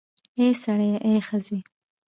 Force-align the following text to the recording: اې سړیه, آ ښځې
اې 0.39 0.47
سړیه, 0.61 0.95
آ 1.11 1.13
ښځې 1.27 1.59